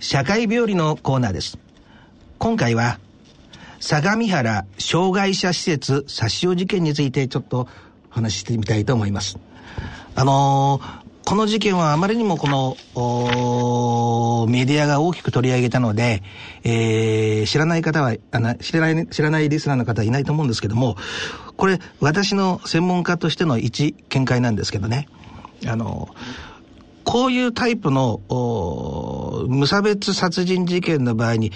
[0.00, 1.58] 社会病理のコーナーです。
[2.38, 2.98] 今回は、
[3.80, 7.68] 相模原障害者施設殺傷事件についてちょっと
[8.08, 9.38] 話してみたいと思います。
[10.14, 16.22] あのー、この事件はあまりにもこの、メディアが大きく取り上げたので、
[16.64, 20.96] えー、知らない方はあの、知らない、知らないリスナーの方はいないと思うんですけども、
[21.58, 25.08] これ、私の専門家としての一見解なんですけどね、
[25.66, 26.50] あのー
[27.04, 28.20] こういうタイプの
[29.48, 31.52] 無差別殺人事件の場合に、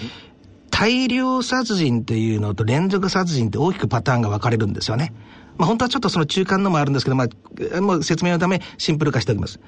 [0.71, 5.13] 大量殺人っていうのと連続殺人って大きくパターンが分かれるんですよね。
[5.57, 7.27] まあ本当はちょっとその中間のもあるんですけど、ま
[7.75, 9.61] あ、もう説明のためシンプル化しておきます。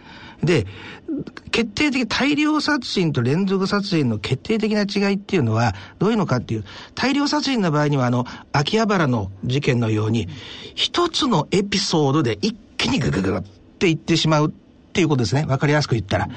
[0.43, 0.67] で、
[1.51, 10.27] 決定的、大量殺人と連続殺人の決定的な違いっていうのはどういうのかっていう、大量殺人の場合にはあの、秋葉原の事件のように、
[10.75, 13.41] 一つのエピソードで一気にググググっ
[13.79, 14.53] ていってしまう
[14.97, 15.45] っていうことですね。
[15.47, 16.27] わかりやすく言ったら。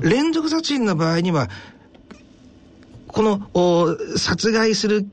[0.00, 1.48] 連続殺人の場合には、
[3.06, 5.06] この、殺害する、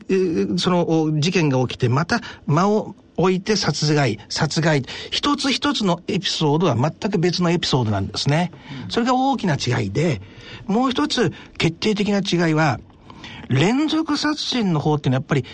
[0.58, 4.84] その、事件が起きて、また間を置いて殺害、殺害。
[5.12, 8.52] 一つ一つのエピソードは全く別のエピソードなんですね。
[8.90, 10.20] それが大きな違いで、
[10.66, 12.80] もう一つ決定的な違いは、
[13.48, 15.46] 連続殺人の方っていうのはやっぱり、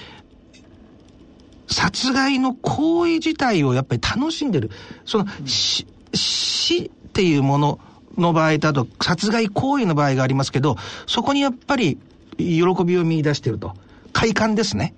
[1.67, 4.71] 殺害の行為自体をやっぱり楽しんでる。
[5.03, 7.79] その、死、死っていうもの
[8.17, 11.99] の場合だと、殺害行為の場合がありますけど、そこにやっぱり
[12.39, 13.75] 喜びを見出していると。
[14.13, 14.95] 快感ですね。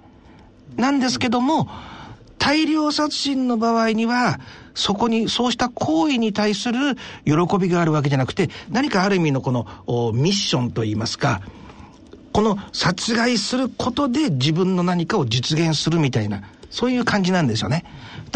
[0.77, 1.69] なんですけども、
[2.37, 4.39] 大量殺人の場合には、
[4.75, 9.65] そこに、そうした行為に対する喜びがあるわけじゃなくて、何かある意味のこの
[10.13, 11.41] ミッションといいますか、
[12.31, 17.83] この殺害することで自分の何かを実現するみたいな、そういう感じなんですよね。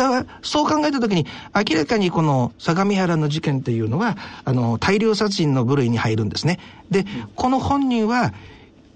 [0.03, 6.59] だから、そう考えたときに、明らかにこの相模原の事件っていうのは、あの、大量殺人の部類に入るんですね。
[6.89, 7.05] で、
[7.35, 8.33] この本人は、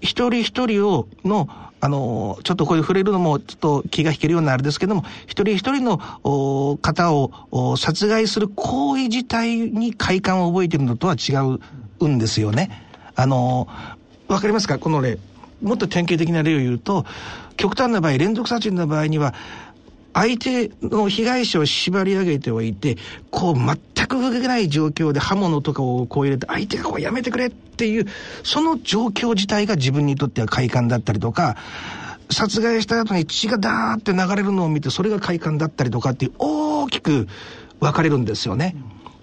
[0.00, 1.48] 一人一人を、の、
[1.80, 5.98] あの、ちょっとこういう触れるのもちょっと気が引けるようなあれですけども、一人一人の
[6.78, 11.32] 方を殺害する行為自体に快感を覚えてるのとは違
[12.00, 12.70] うんですよね。
[13.16, 13.68] あの、
[14.28, 14.78] わかりますか？
[14.78, 15.18] この例。
[15.62, 17.04] もっと典型的な例を言うと、
[17.56, 19.34] 極端な場合、連続殺人の場合には、
[20.14, 22.96] 相手の被害者を縛り上げておいて、
[23.30, 28.06] こう全く動けない状況で刃物とかをこう入れて、相手がこうやめてくれっていう、
[28.44, 31.56] その状況自体が自分にとっては快感だったりとか、
[32.30, 37.28] 殺害した後に血がダーって流れるのを見て、それが快感だったりとかっていう大きく
[37.80, 38.76] 分かれるんですよね。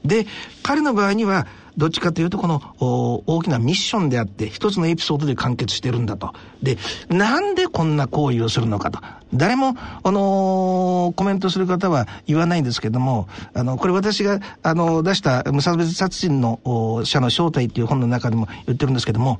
[0.03, 0.28] で、
[0.62, 1.47] 彼の場合には、
[1.78, 6.34] どっちかというとこの大きなミッションであって一つのエピソードで完結してるんだと。
[6.62, 6.78] で、
[7.09, 9.00] なんでこんな行為をするのかと。
[9.34, 16.59] 誰も、あのー、コメントする方は言わないんですけども、あの、これ私が、あの、出した無差別殺人の
[17.06, 19.40] 者の正体っていう本の中でも言ってるんですけども、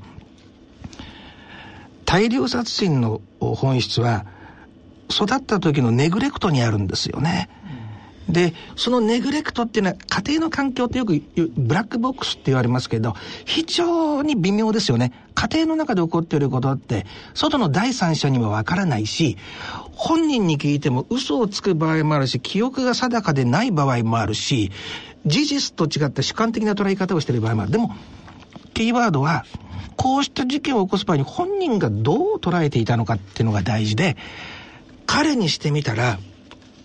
[2.06, 4.24] 大量殺人の本質は、
[5.10, 7.50] 育った時のネグレクトにあるんですよね。
[8.28, 11.22] で、そのネグレクトっていうのは家庭の環境ってよく
[11.56, 15.12] ブラックボックスって言われますけど、非常に微妙ですよね。
[15.34, 19.36] 家庭の中で起こっていることって、外の第三者にはわからないし、
[19.92, 24.70] 本人に聞いても嘘をつく場合もあるし、記憶が定かでない場合もあるし、
[25.26, 27.72] 事実と違った主観的な捉え方をしている場合もある。
[27.72, 27.94] でも、
[28.74, 29.44] キーワードは、
[29.96, 34.16] こうした事件を起こす場合に本人がどう捉えていたのかっていうのが大事で、
[35.06, 36.18] 彼にしてみたら、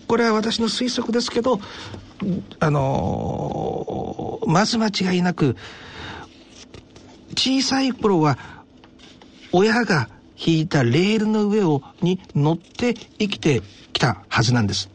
[0.08, 1.60] これは私の推測ですけど、
[2.60, 5.56] あのー、まず間違いなく、
[7.36, 8.38] 小さい頃は、
[9.52, 13.62] 親が引いたレールの上を、に乗って生きて
[13.94, 14.90] きたはずなんです。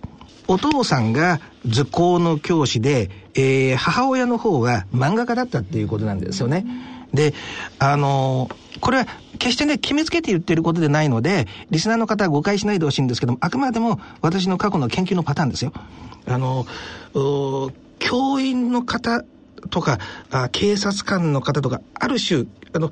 [0.48, 6.66] お父さんが図工の教師で、えー、母親の方が漫画家だったっていうことなんですよね。
[7.14, 7.34] で、
[7.78, 9.06] あのー、これは
[9.38, 15.72] 決してね、決めつけて言ってることでないので、リスナーの方は誤解しないでほしいんですけども、あくまでも私の過去の研究のパターンですよ。
[16.26, 16.66] あの、
[18.00, 19.24] 教員の方
[19.70, 20.00] とか
[20.32, 22.90] あ、警察官の方とか、ある種、あの、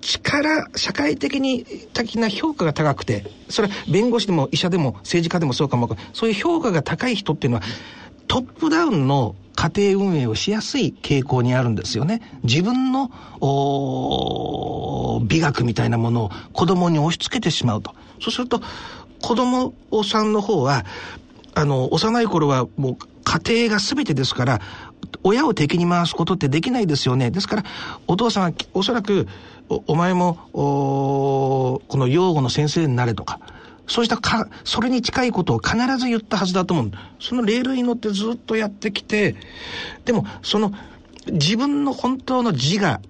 [0.00, 7.64] 力、社会的に的な評価が高くて、それは弁護士でも医者でも政治家でもそうかもそういう評価が高い人っていうのは、
[8.28, 12.20] トップダウンの家庭運営をしやすい傾向にあるんですよね。
[12.42, 13.12] 自分の
[15.24, 17.94] 美学みたいなものを子供に押し付けてしまうと。
[18.20, 18.60] そうすると、
[19.20, 19.72] 子供
[20.02, 20.84] さんの方は、
[21.54, 24.60] あの、幼い頃はもう家庭が全てですから、
[25.22, 27.30] 親を敵に回すことってできないですよね。
[27.30, 27.64] ですから、
[28.08, 29.28] お父さんはおそらく、
[29.68, 33.38] おお前も、この養護の先生になれとか、
[33.86, 36.90] そうしたか、それに近いことを必ず言ったはずだと思う。
[37.20, 39.36] そのレールに乗ってずっとやってきて、
[40.04, 40.72] でも、その、
[41.26, 43.00] 自分の本当の自我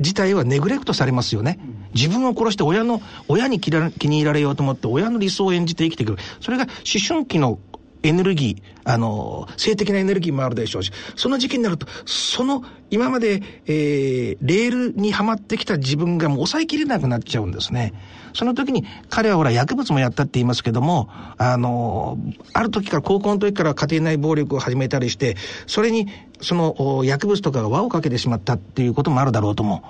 [0.00, 1.58] 自体はネグレクトされますよね。
[1.94, 3.70] 自分を殺して親の、親に気
[4.08, 6.18] に入られようと思って親の理想を演じて生きてくる。
[6.40, 6.72] それが思
[7.06, 7.58] 春期の
[8.02, 17.92] エネルギー、あの、性的なエネルギーもあるでしょうし、その時期になると、その、今まで、えー、レールにはまってきた自分がもう抑えきれなくなっちゃうんですね。
[18.32, 22.18] その時に、彼はほら、薬物もやったって言いますけども、あの、
[22.52, 25.36] ある時から、高校の時から家庭内暴力を始めたりして、
[25.66, 26.08] それに、
[26.40, 29.82] その、薬物とかが輪をかけてしまったっていうこともあるだろうと思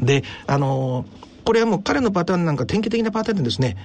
[0.00, 0.04] う。
[0.04, 1.06] で、あの、
[1.44, 3.76] これはもう彼のパターンなんか典型的なパターンでですね、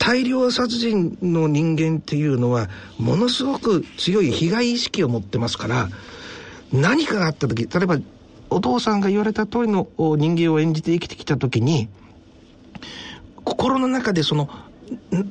[0.00, 5.90] 大量殺人の人間っていうのは、ものすごく強い被害意識を持ってますから、
[6.72, 7.98] 何かがあった時、例えば、
[8.48, 11.90] お父さんが言われた通りの人間を演じて生きてきた時に、
[13.44, 14.48] 心の中でその、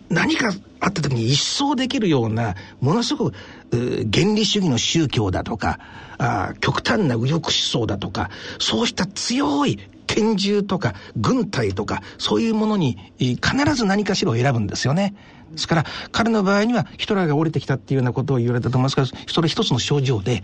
[0.08, 3.36] 何かあった時に一掃できるような、ものすごく
[3.72, 5.80] 原理主義の宗教だとか、
[6.20, 8.30] あ極端な右翼思想だとか、
[8.60, 9.80] そうした強い
[10.20, 13.40] 拳銃とか軍隊とかそういうものに必
[13.74, 15.16] ず何かしらを選ぶんですよね。
[15.52, 20.44] ですから彼の場合にはヒトラーが降りてきたっていうようなことを言われたと思いますがそれ一つの症状で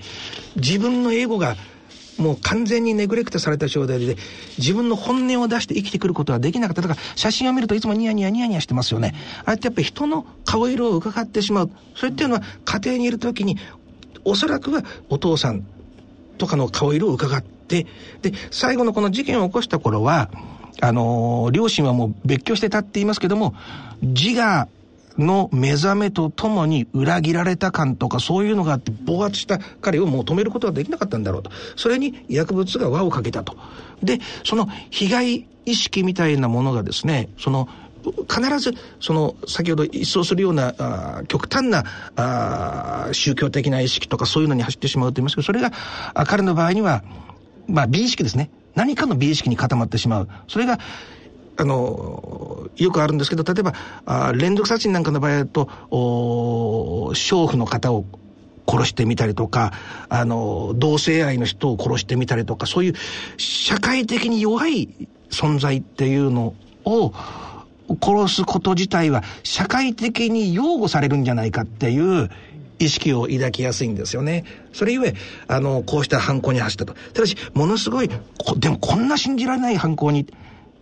[0.55, 1.55] 自分のエゴが
[2.17, 4.15] もう完全にネグレクトされた状態で、
[4.57, 6.81] 自分の本音を出して生きてくることはできなかった。
[6.81, 9.13] だから、写真を見るといつもニヤニヤニヤニヤしてますよね。
[9.43, 11.71] あれってやっぱり人の顔色を伺ってしまう。
[11.93, 13.57] それっていうのは、家庭にいるときに、
[14.23, 15.67] おそらくはお父さん
[16.37, 17.85] とかの顔色を伺って、で、
[18.51, 20.29] 最後のこの事件を起こした頃は、
[20.81, 23.55] あのー、両親はもう別居してたって言いますけども、
[24.01, 24.67] 自我
[25.17, 31.51] の目覚めとともに裏切られた感とかそういうのがあって暴発した彼をもう止めることはできなかったんだろうと。
[31.75, 33.55] それに薬物が輪をかけたと。
[34.03, 37.69] で、その被害意識みたいなものがですね、その
[38.29, 45.71] 必ず、その、先ほど一掃するような、極端な、宗教的な意識とかそういうのに走ってしまうと言いますけど、それが、
[46.25, 47.03] 彼の場合には、
[47.67, 48.49] まあ、美意識ですね。
[48.75, 50.29] 何かの美意識に固まってしまう。
[50.47, 50.79] それが、
[51.57, 53.73] あの、よくあるんですけど、例えば、
[54.05, 58.05] あ連続殺人なんかの場合だと、お娼婦の方を
[58.67, 59.71] 殺してみたりとか、
[60.09, 62.93] あの、同性愛の人を殺してみたりとか、そういう
[63.37, 67.13] 社会的に弱い存在っていうのを
[68.01, 72.29] 殺すこと自体は社会的に擁護されるんじゃないかっていう
[72.79, 74.45] 意識を抱きやすいんですよね。
[74.73, 75.15] それゆえ、
[75.47, 76.93] あの、こうした犯行に走ったと。
[77.13, 78.09] ただし、ものすごい、
[78.57, 80.25] でもこんな信じられない犯行に、っ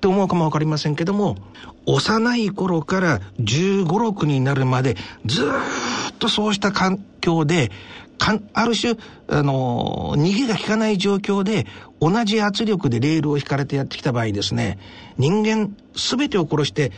[0.03, 1.37] て思うかもわかりませんけども、
[1.85, 4.95] 幼い頃から15、6になるまで、
[5.25, 7.71] ずっとそうした環境で、
[8.17, 8.95] かんある種、
[9.27, 11.67] あの、逃げが効かない状況で、
[11.99, 14.77] 同じ圧力でレールを引かれてやってきた場合ですね、
[15.17, 16.91] 人間全てを殺して、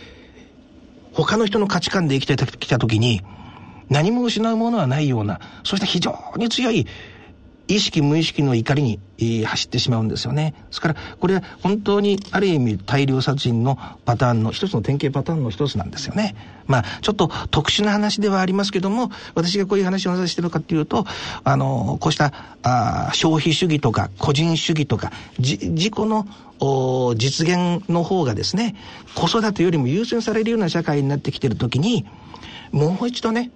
[1.13, 3.21] 他の人の価値観で生きてきた時に、
[3.89, 6.87] 何も失うものはないような、そした非常に強い
[7.67, 10.53] 意識無意識の怒りに、えー、走ってしまうんですよね。
[10.67, 16.35] ですから、これは本当にある意味大量殺人のパターンの一つの典型パターンの一つなんですよね。
[16.67, 21.05] まあ、ちょっと特殊な話ではありますけども、私がこういう話をなぜしてるかっていうと、
[21.43, 26.27] あの、こうしたあ消費主義とか個人主義とか、じ自己の
[27.15, 28.75] 実現の方がですね、
[29.15, 32.05] 子育てよりも優先されるような社会になってきてるときに、
[32.71, 33.51] もう一度ね、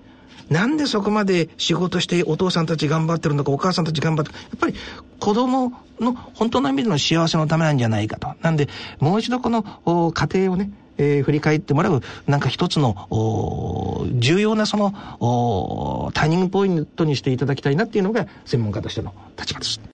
[0.50, 4.76] なんでそこまで仕事してお父さんたち頑張ってるのか、お母さんたち頑張ってやっぱり
[5.20, 8.34] 子供の本当の意味での幸せのためなんじゃないかと。
[8.42, 8.68] なんで、
[9.00, 9.64] もう一度この
[10.12, 14.92] 家庭をね、えー、振り返ってもらう、なんか一つの、重要なその、
[16.14, 19.80] ターニングポイントにしていただきたいなっていうのが、専門家としての立場です。